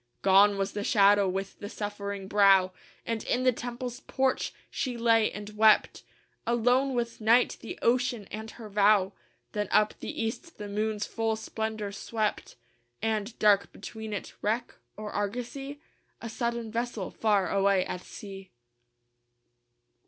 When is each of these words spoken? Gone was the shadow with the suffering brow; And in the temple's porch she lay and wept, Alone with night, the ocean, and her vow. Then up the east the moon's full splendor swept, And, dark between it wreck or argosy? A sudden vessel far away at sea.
Gone 0.23 0.57
was 0.57 0.71
the 0.71 0.83
shadow 0.83 1.29
with 1.29 1.59
the 1.59 1.69
suffering 1.69 2.27
brow; 2.27 2.71
And 3.05 3.23
in 3.23 3.43
the 3.43 3.51
temple's 3.51 3.99
porch 3.99 4.51
she 4.71 4.97
lay 4.97 5.31
and 5.31 5.51
wept, 5.55 6.01
Alone 6.47 6.95
with 6.95 7.21
night, 7.21 7.57
the 7.61 7.77
ocean, 7.83 8.27
and 8.31 8.49
her 8.49 8.67
vow. 8.67 9.13
Then 9.51 9.67
up 9.69 9.93
the 9.99 10.23
east 10.23 10.57
the 10.57 10.67
moon's 10.67 11.05
full 11.05 11.35
splendor 11.35 11.91
swept, 11.91 12.55
And, 13.03 13.37
dark 13.37 13.71
between 13.71 14.11
it 14.11 14.33
wreck 14.41 14.73
or 14.97 15.11
argosy? 15.11 15.79
A 16.19 16.29
sudden 16.29 16.71
vessel 16.71 17.11
far 17.11 17.51
away 17.51 17.85
at 17.85 18.01
sea. 18.01 18.49